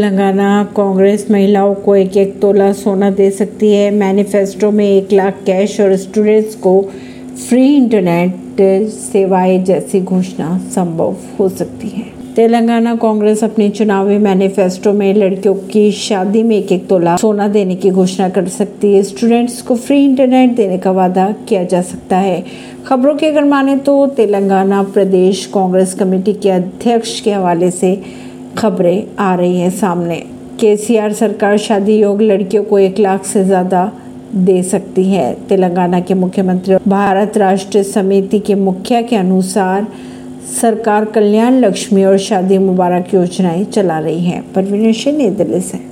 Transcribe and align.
तेलंगाना 0.00 0.64
कांग्रेस 0.76 1.26
महिलाओं 1.30 1.74
को 1.74 1.94
एक 1.96 2.16
एक 2.16 2.40
तोला 2.40 2.72
सोना 2.72 3.10
दे 3.10 3.30
सकती 3.30 3.72
है। 3.72 3.90
मैनिफेस्टो 3.90 4.70
में 4.70 4.84
एक 4.84 5.12
लाख 5.12 5.42
कैश 5.46 5.80
और 5.80 5.94
स्टूडेंट्स 5.96 6.54
को 6.54 6.72
फ्री 7.48 7.66
इंटरनेट 7.76 8.60
सेवाएँ 8.90 9.58
जैसी 9.64 10.00
घोषणा 10.00 10.56
संभव 10.70 11.16
हो 11.38 11.48
सकती 11.48 11.88
है। 11.88 12.04
तेलंगाना 12.36 12.94
कांग्रेस 12.96 13.44
अपने 13.44 13.68
चुनावी 13.70 14.16
मैनिफेस्टो 14.18 14.92
में 14.92 15.12
लड़कियों 15.14 15.54
की 15.54 15.90
शादी 15.92 16.42
में 16.42 16.56
एक 16.56 16.72
एक 16.72 16.88
तोला 16.88 17.16
सोना 17.16 17.48
देने 17.48 17.74
की 17.74 17.90
घोषणा 17.90 18.28
कर 18.28 18.48
सकती 18.48 18.94
है। 18.94 19.02
स्टूडेंट्स 19.02 19.60
को 19.62 19.76
फ्री 19.76 20.04
इंटरनेट 20.04 20.54
देने 20.56 20.78
का 20.78 20.90
वादा 20.90 21.34
किया 21.48 21.64
जा 21.64 21.82
सकता 21.82 22.16
है। 22.16 22.44
खबरों 22.86 23.14
के 23.14 23.26
अगर 23.26 23.44
माने 23.44 23.76
तो 23.76 24.06
तेलंगाना 24.06 24.82
प्रदेश 24.82 25.44
कांग्रेस 25.46 25.94
कमेटी 25.94 26.32
के 26.32 26.50
अध्यक्ष 26.50 27.20
के 27.20 27.32
हवाले 27.32 27.70
से 27.70 27.94
खबरें 28.58 29.16
आ 29.18 29.34
रही 29.34 29.60
हैं 29.60 29.70
सामने। 29.70 30.16
केसीआर 30.60 31.12
सरकार 31.12 31.56
शादी 31.58 31.96
योग 31.98 32.22
लड़कियों 32.22 32.64
को 32.64 32.78
एक 32.78 32.98
लाख 32.98 33.24
से 33.24 33.44
ज़्यादा 33.44 33.90
दे 34.36 34.62
सकती 34.62 35.04
है। 35.04 35.32
तेलंगाना 35.48 36.00
के 36.00 36.14
मुख्यमंत्री 36.14 36.76
भारत 36.88 37.36
राष्ट्र 37.38 37.82
समिति 37.82 38.38
के 38.38 38.54
मुखिया 38.54 39.02
के 39.02 39.16
अनुसार 39.16 39.86
सरकार 40.60 41.04
कल्याण 41.04 41.58
लक्ष्मी 41.60 42.04
और 42.04 42.18
शादी 42.18 42.58
मुबारक 42.58 43.14
योजनाएँ 43.14 43.64
चला 43.64 43.98
रही 43.98 44.20
है। 44.20 44.42
परवीन 44.54 44.92
सिंह 44.92 45.16
नई 45.18 45.30
दिल्ली 45.32 45.60
से। 45.60 45.80